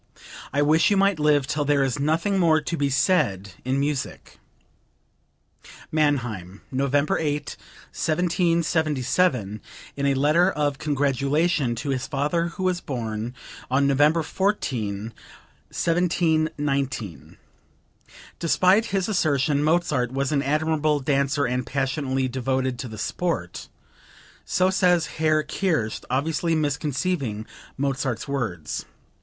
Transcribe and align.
I 0.51 0.63
wish 0.63 0.89
you 0.89 0.97
might 0.97 1.19
live 1.19 1.45
till 1.45 1.63
there 1.63 1.83
is 1.83 1.99
nothing 1.99 2.39
more 2.39 2.59
to 2.59 2.75
be 2.75 2.89
said 2.89 3.53
in 3.63 3.79
music." 3.79 4.39
(Mannheim, 5.91 6.63
November 6.71 7.19
8, 7.19 7.55
1777, 7.91 9.61
in 9.95 10.05
a 10.07 10.15
letter 10.15 10.49
of 10.49 10.79
congratulation 10.79 11.75
to 11.75 11.91
his 11.91 12.07
father 12.07 12.47
who 12.47 12.63
was 12.63 12.81
born 12.81 13.35
on 13.69 13.85
November 13.85 14.23
14, 14.23 15.13
1719. 15.69 17.37
Despite 18.39 18.85
his 18.85 19.07
assertion 19.07 19.63
Mozart 19.63 20.11
was 20.11 20.31
an 20.31 20.41
admirable 20.41 20.99
dancer 20.99 21.45
and 21.45 21.63
passionately 21.63 22.27
devoted 22.27 22.79
to 22.79 22.87
the 22.87 22.97
sport. 22.97 23.69
[So 24.45 24.71
says 24.71 25.05
Herr 25.21 25.43
Kerst 25.43 26.05
obviously 26.09 26.55
misconceiving 26.55 27.45
Mozart's 27.77 28.27
words. 28.27 28.85